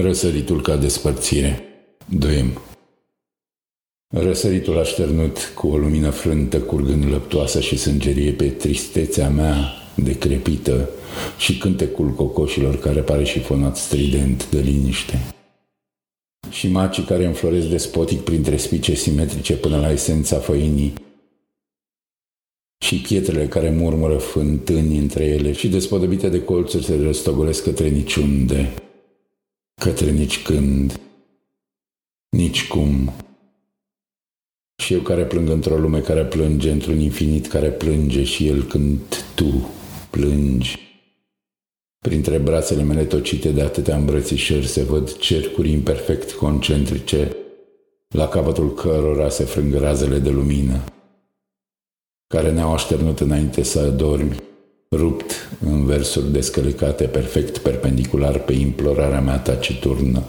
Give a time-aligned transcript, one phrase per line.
[0.00, 1.62] Răsăritul ca despărțire.
[2.18, 2.46] Doim.
[4.14, 10.88] Răsăritul așternut cu o lumină frântă curgând lăptoasă și sângerie pe tristețea mea decrepită
[11.38, 15.18] și cântecul cocoșilor care pare și fonat strident de liniște.
[16.50, 20.92] Și macii care înfloresc despotic printre spice simetrice până la esența făinii,
[22.84, 28.72] și pietrele care murmură fântâni între ele și despodobite de colțuri se răstogolesc către niciunde,
[29.74, 31.00] către nici când,
[32.28, 33.12] nici cum.
[34.82, 39.00] Și eu care plâng într-o lume care plânge, într-un infinit care plânge și el când
[39.34, 39.70] tu
[40.10, 40.78] plângi.
[41.98, 47.36] Printre brațele mele tocite de atâtea îmbrățișări se văd cercuri imperfect concentrice,
[48.08, 50.84] la capătul cărora se frâng razele de lumină
[52.34, 54.42] care ne-au așternut înainte să adormi,
[54.96, 55.32] rupt
[55.66, 60.22] în versuri descălicate perfect perpendicular pe implorarea mea taciturnă.